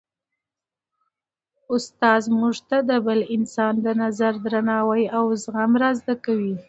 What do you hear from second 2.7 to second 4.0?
د بل انسان د